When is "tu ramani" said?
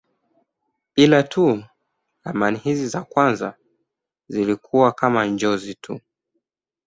1.23-2.57